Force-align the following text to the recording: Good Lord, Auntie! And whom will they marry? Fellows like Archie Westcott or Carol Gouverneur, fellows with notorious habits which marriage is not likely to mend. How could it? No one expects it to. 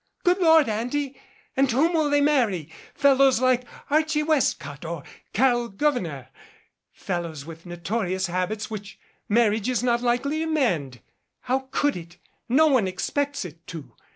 Good 0.23 0.39
Lord, 0.39 0.67
Auntie! 0.67 1.15
And 1.55 1.69
whom 1.69 1.93
will 1.93 2.09
they 2.09 2.21
marry? 2.21 2.71
Fellows 2.95 3.39
like 3.39 3.65
Archie 3.91 4.23
Westcott 4.23 4.83
or 4.83 5.03
Carol 5.31 5.69
Gouverneur, 5.69 6.27
fellows 6.91 7.45
with 7.45 7.67
notorious 7.67 8.25
habits 8.25 8.67
which 8.71 8.97
marriage 9.29 9.69
is 9.69 9.83
not 9.83 10.01
likely 10.01 10.39
to 10.39 10.47
mend. 10.47 11.01
How 11.41 11.67
could 11.69 11.95
it? 11.95 12.17
No 12.49 12.65
one 12.65 12.87
expects 12.87 13.45
it 13.45 13.67
to. 13.67 13.93